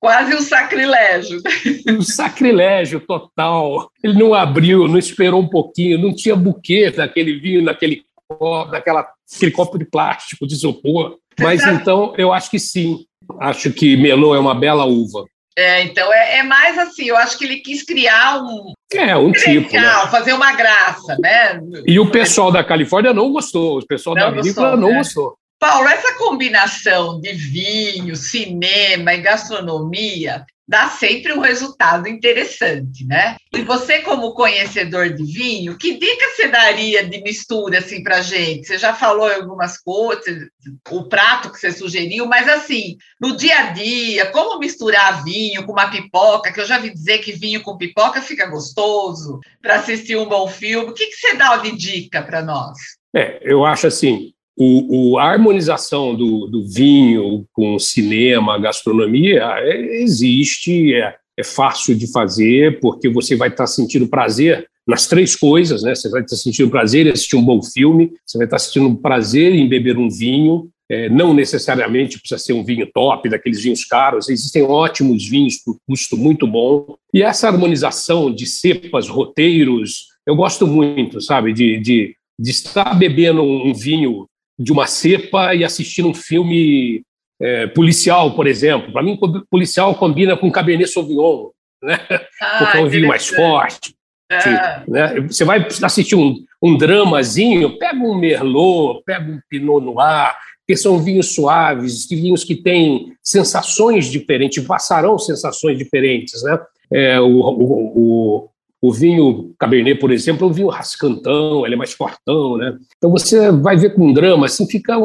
Quase 0.00 0.34
um 0.34 0.40
sacrilégio. 0.40 1.40
Um 1.88 2.02
sacrilégio 2.02 3.00
total. 3.00 3.90
Ele 4.02 4.18
não 4.18 4.34
abriu, 4.34 4.88
não 4.88 4.98
esperou 4.98 5.40
um 5.40 5.48
pouquinho, 5.48 5.98
não 5.98 6.14
tinha 6.14 6.34
buquê 6.34 6.90
daquele 6.90 7.38
vinho 7.38 7.62
naquele 7.62 8.02
copo, 8.28 8.70
daquela, 8.70 9.06
aquele 9.34 9.52
copo 9.52 9.78
de 9.78 9.84
plástico, 9.84 10.46
de 10.46 10.54
isopor. 10.54 11.16
Mas 11.38 11.64
então, 11.64 12.14
eu 12.18 12.32
acho 12.32 12.50
que 12.50 12.58
sim. 12.58 13.04
Acho 13.40 13.72
que 13.72 13.96
Melô 13.96 14.34
é 14.34 14.38
uma 14.38 14.54
bela 14.54 14.84
uva. 14.84 15.24
É, 15.58 15.82
então 15.82 16.12
é, 16.12 16.38
é, 16.38 16.42
mais 16.42 16.76
assim, 16.76 17.06
eu 17.06 17.16
acho 17.16 17.38
que 17.38 17.44
ele 17.44 17.56
quis 17.56 17.82
criar 17.82 18.42
um. 18.42 18.74
É, 18.92 19.16
um 19.16 19.32
tipo. 19.32 19.72
Né? 19.72 20.06
Fazer 20.10 20.34
uma 20.34 20.52
graça, 20.52 21.16
né? 21.18 21.58
E 21.86 21.98
o 21.98 22.10
pessoal 22.10 22.52
da 22.52 22.62
Califórnia 22.62 23.14
não 23.14 23.32
gostou, 23.32 23.78
o 23.78 23.86
pessoal 23.86 24.14
não 24.14 24.22
da 24.22 24.28
agrícola 24.28 24.76
não 24.76 24.90
né? 24.90 24.98
gostou. 24.98 25.34
Paulo, 25.58 25.88
essa 25.88 26.14
combinação 26.18 27.20
de 27.20 27.32
vinho, 27.32 28.14
cinema 28.14 29.14
e 29.14 29.22
gastronomia 29.22 30.44
dá 30.68 30.88
sempre 30.88 31.32
um 31.32 31.40
resultado 31.40 32.08
interessante, 32.08 33.06
né? 33.06 33.36
E 33.54 33.62
você, 33.62 34.00
como 34.00 34.34
conhecedor 34.34 35.10
de 35.10 35.24
vinho, 35.24 35.78
que 35.78 35.96
dica 35.96 36.30
você 36.30 36.48
daria 36.48 37.06
de 37.06 37.22
mistura 37.22 37.78
assim 37.78 38.02
para 38.02 38.20
gente? 38.20 38.66
Você 38.66 38.76
já 38.76 38.92
falou 38.92 39.32
algumas 39.32 39.78
coisas, 39.78 40.48
o 40.90 41.04
prato 41.04 41.52
que 41.52 41.60
você 41.60 41.70
sugeriu, 41.70 42.26
mas 42.26 42.48
assim, 42.48 42.96
no 43.20 43.36
dia 43.36 43.56
a 43.58 43.70
dia, 43.70 44.26
como 44.26 44.58
misturar 44.58 45.22
vinho 45.22 45.64
com 45.64 45.72
uma 45.72 45.90
pipoca? 45.90 46.52
Que 46.52 46.60
eu 46.60 46.66
já 46.66 46.78
vi 46.78 46.92
dizer 46.92 47.18
que 47.18 47.32
vinho 47.32 47.62
com 47.62 47.78
pipoca 47.78 48.20
fica 48.20 48.46
gostoso 48.46 49.38
para 49.62 49.76
assistir 49.76 50.16
um 50.16 50.26
bom 50.26 50.48
filme. 50.48 50.90
O 50.90 50.94
que, 50.94 51.06
que 51.06 51.16
você 51.16 51.34
dá 51.34 51.56
de 51.58 51.76
dica 51.76 52.22
para 52.22 52.42
nós? 52.42 52.76
É, 53.14 53.38
eu 53.40 53.64
acho 53.64 53.86
assim, 53.86 54.32
o, 54.56 55.12
o, 55.12 55.18
a 55.18 55.24
harmonização 55.24 56.14
do, 56.14 56.46
do, 56.46 56.66
vinho 56.66 57.46
com 57.52 57.78
cinema, 57.78 58.58
gastronomia, 58.58 59.42
é, 59.58 60.02
existe, 60.02 60.94
é, 60.94 61.14
é, 61.36 61.44
fácil 61.44 61.94
de 61.94 62.10
fazer, 62.10 62.80
porque 62.80 63.08
você 63.08 63.36
vai 63.36 63.48
estar 63.48 63.66
sentindo 63.66 64.08
prazer 64.08 64.66
nas 64.86 65.06
três 65.06 65.36
coisas, 65.36 65.82
né? 65.82 65.94
Você 65.94 66.08
vai 66.08 66.22
estar 66.22 66.36
sentindo 66.36 66.70
prazer 66.70 67.06
em 67.06 67.10
assistir 67.10 67.36
um 67.36 67.44
bom 67.44 67.62
filme, 67.62 68.12
você 68.24 68.38
vai 68.38 68.46
estar 68.46 68.58
sentindo 68.58 68.96
prazer 68.96 69.52
em 69.52 69.68
beber 69.68 69.98
um 69.98 70.08
vinho, 70.08 70.70
é, 70.88 71.08
não 71.10 71.34
necessariamente 71.34 72.18
precisa 72.18 72.38
ser 72.38 72.52
um 72.54 72.64
vinho 72.64 72.88
top, 72.94 73.28
daqueles 73.28 73.62
vinhos 73.62 73.84
caros, 73.84 74.28
existem 74.28 74.62
ótimos 74.62 75.28
vinhos 75.28 75.56
por 75.56 75.76
custo 75.86 76.16
muito 76.16 76.46
bom. 76.46 76.96
E 77.12 77.22
essa 77.22 77.48
harmonização 77.48 78.32
de 78.32 78.46
cepas, 78.46 79.08
roteiros, 79.08 80.06
eu 80.24 80.34
gosto 80.34 80.66
muito, 80.66 81.20
sabe, 81.20 81.52
de, 81.52 81.78
de, 81.80 82.16
de 82.38 82.50
estar 82.50 82.94
bebendo 82.94 83.42
um 83.42 83.74
vinho 83.74 84.26
de 84.58 84.72
uma 84.72 84.86
cepa 84.86 85.54
e 85.54 85.64
assistindo 85.64 86.08
um 86.08 86.14
filme 86.14 87.02
é, 87.40 87.66
policial, 87.66 88.34
por 88.34 88.46
exemplo. 88.46 88.92
Para 88.92 89.02
mim, 89.02 89.18
policial 89.50 89.94
combina 89.94 90.36
com 90.36 90.50
Cabernet 90.50 90.90
Sauvignon, 90.90 91.50
né? 91.82 91.98
Ah, 92.40 92.58
porque 92.64 92.78
é 92.78 92.80
um 92.80 92.88
vinho 92.88 93.08
mais 93.08 93.28
forte. 93.28 93.94
É. 94.30 94.82
Né? 94.88 95.20
Você 95.20 95.44
vai 95.44 95.66
assistir 95.82 96.16
um, 96.16 96.34
um 96.60 96.76
dramazinho, 96.76 97.78
pega 97.78 97.98
um 97.98 98.18
Merlot, 98.18 99.02
pega 99.04 99.30
um 99.30 99.40
Pinot 99.48 99.84
Noir, 99.84 100.34
que 100.66 100.76
são 100.76 100.98
vinhos 100.98 101.34
suaves, 101.34 102.08
vinhos 102.08 102.42
que 102.42 102.56
têm 102.56 103.12
sensações 103.22 104.10
diferentes, 104.10 104.66
passarão 104.66 105.16
sensações 105.18 105.78
diferentes. 105.78 106.42
Né? 106.42 106.58
É, 106.92 107.20
o, 107.20 107.28
o, 107.28 107.92
o 107.96 108.48
vinho 108.92 109.54
Cabernet, 109.58 109.98
por 109.98 110.12
exemplo, 110.12 110.46
é 110.46 110.50
um 110.50 110.52
vinho 110.52 110.68
rascantão, 110.68 111.64
ele 111.64 111.74
é 111.74 111.78
mais 111.78 111.92
fortão, 111.92 112.56
né? 112.56 112.76
Então 112.96 113.10
você 113.10 113.50
vai 113.50 113.76
ver 113.76 113.94
com 113.94 114.12
drama, 114.12 114.46
assim, 114.46 114.66
fica 114.68 114.96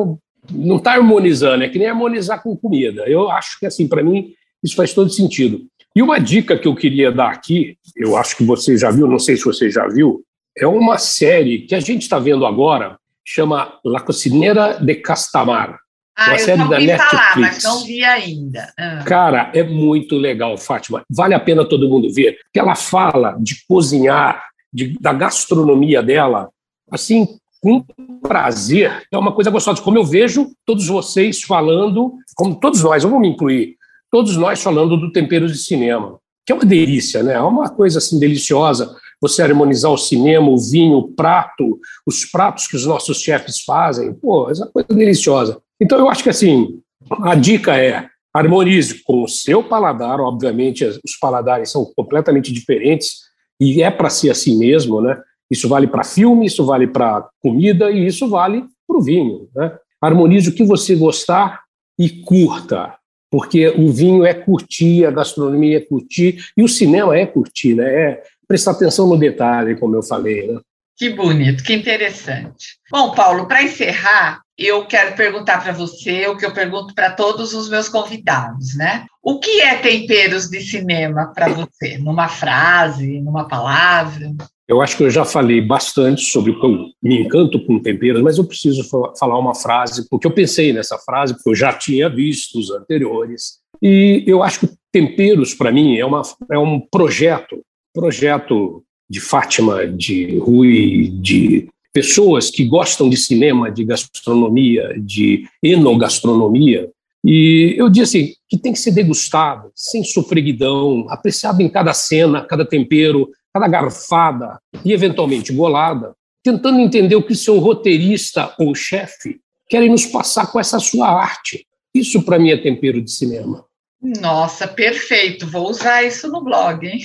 não 0.50 0.78
está 0.78 0.94
harmonizando, 0.94 1.64
é 1.64 1.70
que 1.70 1.78
nem 1.78 1.88
harmonizar 1.88 2.42
com 2.42 2.56
comida. 2.56 3.04
Eu 3.08 3.30
acho 3.30 3.60
que, 3.60 3.66
assim, 3.66 3.88
para 3.88 4.04
mim, 4.04 4.34
isso 4.64 4.76
faz 4.76 4.94
todo 4.94 5.10
sentido. 5.10 5.62
E 5.96 6.02
uma 6.02 6.20
dica 6.20 6.58
que 6.58 6.68
eu 6.68 6.76
queria 6.76 7.12
dar 7.12 7.30
aqui, 7.30 7.78
eu 7.96 8.16
acho 8.16 8.38
que 8.38 8.44
você 8.44 8.78
já 8.78 8.90
viu, 8.90 9.08
não 9.08 9.20
sei 9.20 9.36
se 9.36 9.44
você 9.44 9.70
já 9.70 9.88
viu, 9.88 10.24
é 10.58 10.66
uma 10.66 10.98
série 10.98 11.60
que 11.60 11.76
a 11.76 11.80
gente 11.80 12.04
está 12.04 12.18
vendo 12.18 12.46
agora, 12.46 12.98
chama 13.26 13.78
La 13.84 14.00
Cocinera 14.00 14.74
de 14.74 14.96
Castamar. 14.96 15.80
Ah, 16.18 16.32
uma 16.32 16.40
eu 16.40 16.70
da 16.70 16.80
Netflix. 16.80 17.10
falar, 17.10 17.36
mas 17.38 17.64
não 17.64 17.84
vi 17.84 18.04
ainda. 18.04 18.74
Ah. 18.78 19.04
Cara, 19.06 19.52
é 19.54 19.64
muito 19.64 20.16
legal, 20.16 20.58
Fátima. 20.58 21.04
Vale 21.10 21.34
a 21.34 21.40
pena 21.40 21.66
todo 21.66 21.90
mundo 21.90 22.14
ver, 22.14 22.38
porque 22.44 22.60
ela 22.60 22.76
fala 22.76 23.38
de 23.40 23.66
cozinhar, 23.68 24.44
de, 24.74 24.98
da 25.00 25.14
gastronomia 25.14 26.04
dela, 26.04 26.50
assim, 26.92 27.28
com 27.62 27.84
prazer. 28.22 29.04
É 29.12 29.18
uma 29.18 29.32
coisa 29.32 29.50
gostosa. 29.50 29.82
Como 29.82 29.98
eu 29.98 30.04
vejo 30.04 30.52
todos 30.66 30.88
vocês 30.88 31.42
falando, 31.42 32.14
como 32.36 32.60
todos 32.60 32.84
nós, 32.84 33.04
eu 33.04 33.10
vou 33.10 33.20
me 33.20 33.30
incluir, 33.30 33.76
todos 34.12 34.36
nós 34.36 34.62
falando 34.62 34.98
do 34.98 35.12
tempero 35.12 35.48
de 35.48 35.58
cinema, 35.58 36.20
que 36.46 36.52
é 36.52 36.56
uma 36.56 36.66
delícia, 36.66 37.24
né? 37.24 37.34
É 37.34 37.42
uma 37.42 37.70
coisa 37.70 38.00
assim 38.00 38.20
deliciosa. 38.20 38.96
Você 39.22 39.44
harmonizar 39.44 39.92
o 39.92 39.98
cinema, 39.98 40.50
o 40.50 40.58
vinho, 40.58 40.98
o 40.98 41.08
prato, 41.14 41.80
os 42.08 42.26
pratos 42.26 42.68
que 42.68 42.76
os 42.76 42.86
nossos 42.88 43.22
chefes 43.22 43.62
fazem. 43.62 44.14
Pô, 44.16 44.50
essa 44.50 44.66
coisa 44.66 44.90
deliciosa. 44.90 45.62
Então, 45.82 45.98
eu 45.98 46.08
acho 46.08 46.22
que 46.22 46.30
assim, 46.30 46.80
a 47.24 47.34
dica 47.34 47.76
é 47.76 48.08
harmonize 48.34 49.04
com 49.04 49.24
o 49.24 49.28
seu 49.28 49.64
paladar, 49.64 50.20
obviamente, 50.22 50.86
os 50.86 51.18
paladares 51.20 51.72
são 51.72 51.84
completamente 51.96 52.54
diferentes 52.54 53.16
e 53.60 53.82
é 53.82 53.90
para 53.90 54.10
ser 54.10 54.30
assim 54.30 54.58
mesmo, 54.58 55.02
né? 55.02 55.20
Isso 55.50 55.68
vale 55.68 55.88
para 55.88 56.04
filme, 56.04 56.46
isso 56.46 56.66
vale 56.66 56.88
para 56.88 57.28
comida 57.42 57.92
e 57.92 58.06
isso 58.06 58.30
vale 58.30 58.64
para 58.88 58.98
o 58.98 59.02
vinho, 59.02 59.50
né? 59.56 59.76
Harmonize 60.00 60.50
o 60.50 60.54
que 60.54 60.64
você 60.64 60.96
gostar 60.96 61.62
e 62.00 62.10
curta, 62.10 62.96
porque 63.30 63.68
o 63.70 63.92
vinho 63.92 64.24
é 64.24 64.34
curtir, 64.34 65.06
a 65.06 65.12
gastronomia 65.12 65.78
é 65.78 65.82
curtir 65.82 66.38
e 66.56 66.64
o 66.64 66.70
cinema 66.70 67.18
é 67.18 67.26
curtir, 67.26 67.76
né? 67.76 67.94
É 67.94 68.24
prestar 68.48 68.72
atenção 68.72 69.08
no 69.08 69.18
detalhe, 69.18 69.76
como 69.76 69.96
eu 69.96 70.04
falei, 70.04 70.48
né? 70.48 70.60
Que 71.02 71.10
bonito, 71.10 71.64
que 71.64 71.74
interessante. 71.74 72.78
Bom, 72.92 73.16
Paulo, 73.16 73.48
para 73.48 73.64
encerrar, 73.64 74.42
eu 74.56 74.86
quero 74.86 75.16
perguntar 75.16 75.64
para 75.64 75.72
você 75.72 76.28
o 76.28 76.38
que 76.38 76.46
eu 76.46 76.54
pergunto 76.54 76.94
para 76.94 77.10
todos 77.10 77.56
os 77.56 77.68
meus 77.72 77.90
convidados, 77.90 78.76
né? 78.76 79.08
O 79.20 79.40
que 79.40 79.62
é 79.62 79.78
temperos 79.78 80.48
de 80.48 80.62
cinema 80.62 81.34
para 81.34 81.50
você? 81.50 81.98
Numa 81.98 82.28
frase, 82.28 83.20
numa 83.20 83.48
palavra? 83.48 84.32
Eu 84.68 84.80
acho 84.80 84.96
que 84.96 85.02
eu 85.02 85.10
já 85.10 85.26
falei 85.26 85.60
bastante 85.60 86.22
sobre 86.26 86.52
o 86.52 86.60
que 86.60 86.68
eu 86.68 86.86
me 87.02 87.24
encanto 87.24 87.66
com 87.66 87.82
temperos, 87.82 88.22
mas 88.22 88.38
eu 88.38 88.46
preciso 88.46 88.88
falar 89.18 89.40
uma 89.40 89.56
frase, 89.56 90.08
porque 90.08 90.28
eu 90.28 90.32
pensei 90.32 90.72
nessa 90.72 91.00
frase, 91.00 91.34
porque 91.34 91.50
eu 91.50 91.56
já 91.56 91.74
tinha 91.74 92.08
visto 92.10 92.60
os 92.60 92.70
anteriores. 92.70 93.54
E 93.82 94.24
eu 94.28 94.44
acho 94.44 94.60
que 94.60 94.70
temperos, 94.92 95.56
para 95.56 95.72
mim, 95.72 95.98
é, 95.98 96.06
uma, 96.06 96.22
é 96.52 96.60
um 96.60 96.80
projeto, 96.80 97.60
projeto 97.92 98.84
de 99.12 99.20
Fátima, 99.20 99.86
de 99.86 100.38
Rui, 100.38 101.10
de 101.20 101.68
pessoas 101.94 102.50
que 102.50 102.64
gostam 102.64 103.10
de 103.10 103.18
cinema, 103.18 103.70
de 103.70 103.84
gastronomia, 103.84 104.96
de 104.98 105.46
enogastronomia. 105.62 106.90
E 107.24 107.76
eu 107.78 107.90
disse 107.90 108.18
assim, 108.18 108.34
que 108.48 108.58
tem 108.58 108.72
que 108.72 108.80
ser 108.80 108.92
degustado, 108.92 109.70
sem 109.76 110.02
sofreguidão, 110.02 111.06
apreciado 111.10 111.62
em 111.62 111.68
cada 111.68 111.94
cena, 111.94 112.46
cada 112.46 112.66
tempero, 112.66 113.30
cada 113.54 113.68
garfada 113.68 114.58
e, 114.86 114.94
eventualmente, 114.94 115.52
golada, 115.52 116.16
tentando 116.42 116.80
entender 116.80 117.18
o 117.18 117.24
que 117.24 117.36
seu 117.36 117.60
roteirista 117.60 118.56
ou 118.58 118.74
chefe 118.74 119.42
querem 119.70 119.90
nos 119.90 120.06
passar 120.06 120.50
com 120.50 120.60
essa 120.60 120.80
sua 120.80 121.10
arte. 121.10 121.68
Isso, 121.94 122.24
para 122.24 122.40
mim, 122.40 122.52
é 122.52 122.58
tempero 122.58 123.02
de 123.02 123.12
cinema. 123.12 123.66
Nossa, 124.02 124.68
perfeito. 124.68 125.46
Vou 125.46 125.70
usar 125.70 126.04
isso 126.04 126.28
no 126.28 126.44
blog, 126.44 126.88
hein? 126.88 127.02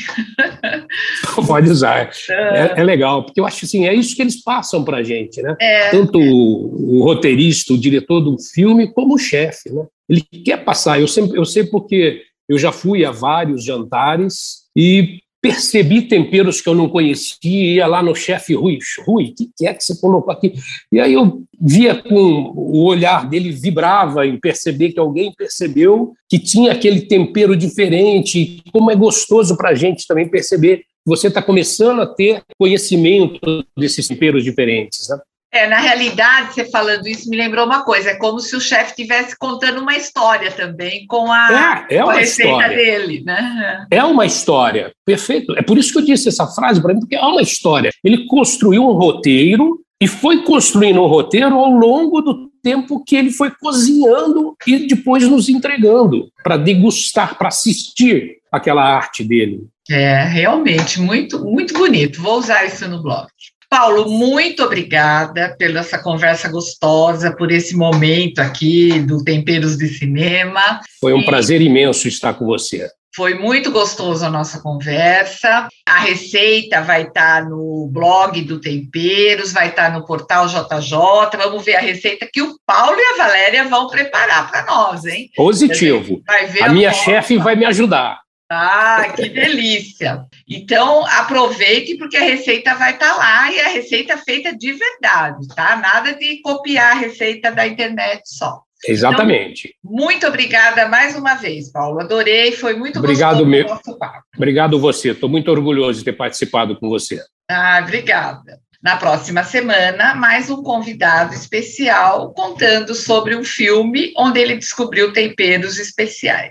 Pode 1.46 1.70
usar. 1.70 2.10
É, 2.30 2.80
é, 2.80 2.82
legal, 2.82 3.22
porque 3.22 3.38
eu 3.38 3.46
acho 3.46 3.66
assim, 3.66 3.86
é 3.86 3.92
isso 3.92 4.16
que 4.16 4.22
eles 4.22 4.42
passam 4.42 4.82
para 4.82 4.98
a 4.98 5.02
gente, 5.02 5.42
né? 5.42 5.54
É, 5.60 5.90
Tanto 5.90 6.18
o, 6.18 6.98
o, 6.98 7.04
roteirista, 7.04 7.74
o 7.74 7.78
diretor 7.78 8.20
do 8.20 8.38
filme, 8.38 8.90
como 8.92 9.14
o 9.14 9.18
chefe, 9.18 9.70
né? 9.70 9.84
Ele 10.08 10.22
quer 10.42 10.64
passar. 10.64 10.98
Eu, 10.98 11.06
sempre, 11.06 11.38
eu 11.38 11.44
sei 11.44 11.64
porque 11.64 12.22
eu 12.48 12.58
já 12.58 12.72
fui 12.72 13.04
a 13.04 13.10
vários 13.10 13.62
jantares 13.62 14.66
e 14.74 15.20
percebi 15.46 16.02
temperos 16.02 16.60
que 16.60 16.68
eu 16.68 16.74
não 16.74 16.88
conhecia, 16.88 17.38
ia 17.74 17.86
lá 17.86 18.02
no 18.02 18.16
chefe 18.16 18.52
Rui, 18.54 18.78
Rui, 19.06 19.26
o 19.26 19.34
que, 19.34 19.50
que 19.56 19.66
é 19.66 19.72
que 19.72 19.84
você 19.84 19.96
colocou 20.00 20.32
aqui? 20.32 20.54
E 20.90 20.98
aí 20.98 21.12
eu 21.12 21.44
via 21.60 21.94
com 21.94 22.52
o 22.56 22.84
olhar 22.84 23.28
dele 23.28 23.52
vibrava 23.52 24.26
em 24.26 24.40
perceber 24.40 24.90
que 24.90 24.98
alguém 24.98 25.32
percebeu 25.32 26.14
que 26.28 26.40
tinha 26.40 26.72
aquele 26.72 27.02
tempero 27.02 27.54
diferente, 27.54 28.60
como 28.72 28.90
é 28.90 28.96
gostoso 28.96 29.56
para 29.56 29.70
a 29.70 29.74
gente 29.74 30.04
também 30.04 30.28
perceber 30.28 30.78
que 30.78 30.84
você 31.06 31.28
está 31.28 31.40
começando 31.40 32.02
a 32.02 32.06
ter 32.06 32.42
conhecimento 32.58 33.64
desses 33.78 34.08
temperos 34.08 34.42
diferentes. 34.42 35.08
Né? 35.08 35.16
É, 35.56 35.66
na 35.66 35.78
realidade, 35.78 36.52
você 36.52 36.66
falando 36.66 37.08
isso 37.08 37.30
me 37.30 37.36
lembrou 37.36 37.64
uma 37.64 37.82
coisa, 37.82 38.10
é 38.10 38.14
como 38.14 38.38
se 38.40 38.54
o 38.54 38.60
chefe 38.60 38.90
estivesse 38.90 39.34
contando 39.38 39.80
uma 39.80 39.96
história 39.96 40.50
também 40.50 41.06
com 41.06 41.32
a, 41.32 41.86
é, 41.88 41.96
é 41.96 42.02
com 42.02 42.10
a 42.10 42.14
receita 42.14 42.50
história. 42.50 42.76
dele, 42.76 43.22
né? 43.24 43.86
É 43.90 44.04
uma 44.04 44.26
história, 44.26 44.92
perfeito. 45.04 45.56
É 45.56 45.62
por 45.62 45.78
isso 45.78 45.92
que 45.92 45.98
eu 45.98 46.04
disse 46.04 46.28
essa 46.28 46.46
frase 46.46 46.82
para 46.82 46.92
mim, 46.92 47.00
porque 47.00 47.16
é 47.16 47.20
uma 47.20 47.40
história. 47.40 47.90
Ele 48.04 48.26
construiu 48.26 48.82
um 48.82 48.92
roteiro 48.92 49.80
e 49.98 50.06
foi 50.06 50.42
construindo 50.42 51.02
um 51.02 51.06
roteiro 51.06 51.54
ao 51.54 51.70
longo 51.70 52.20
do 52.20 52.50
tempo 52.62 53.02
que 53.02 53.16
ele 53.16 53.30
foi 53.30 53.50
cozinhando 53.50 54.54
e 54.66 54.86
depois 54.86 55.26
nos 55.26 55.48
entregando 55.48 56.28
para 56.42 56.58
degustar, 56.58 57.38
para 57.38 57.48
assistir 57.48 58.36
aquela 58.52 58.84
arte 58.84 59.24
dele. 59.24 59.66
É, 59.88 60.24
realmente, 60.24 61.00
muito, 61.00 61.42
muito 61.42 61.72
bonito. 61.72 62.20
Vou 62.20 62.38
usar 62.38 62.66
isso 62.66 62.86
no 62.88 63.02
blog. 63.02 63.28
Paulo, 63.76 64.08
muito 64.08 64.62
obrigada 64.62 65.54
pela 65.58 65.80
essa 65.80 65.98
conversa 65.98 66.48
gostosa, 66.48 67.36
por 67.36 67.52
esse 67.52 67.76
momento 67.76 68.38
aqui 68.38 69.00
do 69.00 69.22
Temperos 69.22 69.76
de 69.76 69.86
Cinema. 69.86 70.80
Foi 70.98 71.12
um 71.12 71.20
e 71.20 71.26
prazer 71.26 71.60
imenso 71.60 72.08
estar 72.08 72.32
com 72.32 72.46
você. 72.46 72.88
Foi 73.14 73.34
muito 73.34 73.70
gostoso 73.70 74.24
a 74.24 74.30
nossa 74.30 74.62
conversa. 74.62 75.68
A 75.86 75.98
receita 75.98 76.80
vai 76.80 77.02
estar 77.02 77.44
no 77.44 77.90
blog 77.92 78.40
do 78.44 78.58
Temperos, 78.62 79.52
vai 79.52 79.68
estar 79.68 79.92
no 79.92 80.06
portal 80.06 80.46
JJ. 80.46 81.36
Vamos 81.36 81.62
ver 81.62 81.76
a 81.76 81.80
receita 81.80 82.26
que 82.32 82.40
o 82.40 82.56
Paulo 82.64 82.96
e 82.96 83.14
a 83.14 83.24
Valéria 83.24 83.64
vão 83.68 83.88
preparar 83.88 84.50
para 84.50 84.64
nós, 84.64 85.04
hein? 85.04 85.28
Positivo. 85.36 86.22
a, 86.26 86.64
a 86.64 86.68
minha 86.70 86.94
chefe 86.94 87.36
vai 87.36 87.54
me 87.54 87.66
ajudar. 87.66 88.25
Ah, 88.50 89.12
que 89.14 89.28
delícia! 89.28 90.24
Então, 90.48 91.04
aproveite, 91.06 91.96
porque 91.96 92.16
a 92.16 92.22
receita 92.22 92.74
vai 92.74 92.94
estar 92.94 93.10
tá 93.10 93.16
lá 93.16 93.52
e 93.52 93.60
a 93.60 93.68
receita 93.68 94.12
é 94.12 94.16
feita 94.16 94.56
de 94.56 94.72
verdade, 94.72 95.48
tá? 95.48 95.76
Nada 95.76 96.14
de 96.14 96.40
copiar 96.42 96.92
a 96.92 97.00
receita 97.00 97.50
da 97.50 97.66
internet 97.66 98.22
só. 98.24 98.62
Exatamente. 98.86 99.74
Então, 99.78 99.96
muito 99.96 100.26
obrigada 100.26 100.86
mais 100.88 101.16
uma 101.16 101.34
vez, 101.34 101.70
Paulo. 101.72 102.00
Adorei, 102.00 102.52
foi 102.52 102.74
muito 102.74 102.98
obrigado 102.98 103.38
gostoso 103.38 103.50
meu. 103.50 103.66
nosso 103.66 103.98
papo. 103.98 104.24
Obrigado 104.36 104.78
você, 104.78 105.10
estou 105.10 105.28
muito 105.28 105.50
orgulhoso 105.50 105.98
de 105.98 106.04
ter 106.04 106.12
participado 106.12 106.78
com 106.78 106.88
você. 106.88 107.20
Ah, 107.50 107.80
obrigada. 107.82 108.60
Na 108.82 108.96
próxima 108.96 109.42
semana, 109.42 110.14
mais 110.14 110.48
um 110.48 110.62
convidado 110.62 111.34
especial 111.34 112.32
contando 112.34 112.94
sobre 112.94 113.34
um 113.34 113.42
filme 113.42 114.12
onde 114.16 114.38
ele 114.38 114.56
descobriu 114.56 115.12
temperos 115.12 115.78
especiais. 115.78 116.44